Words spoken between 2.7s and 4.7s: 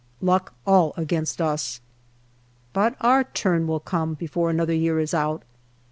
But our turn will come before